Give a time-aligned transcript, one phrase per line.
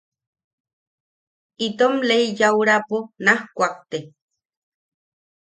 [1.65, 3.97] Itom lei yaʼuraapo naj kuakte.